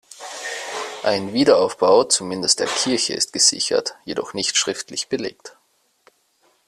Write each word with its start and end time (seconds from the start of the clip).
Ein 1.03 1.31
Wiederaufbau 1.33 2.05
zumindest 2.05 2.59
der 2.59 2.65
Kirche 2.65 3.13
ist 3.13 3.33
gesichert, 3.33 3.93
jedoch 4.03 4.33
nicht 4.33 4.57
schriftlich 4.57 5.09
belegt. 5.09 5.55